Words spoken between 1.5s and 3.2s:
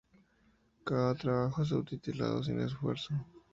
es subtitulado "sin esfuerzo".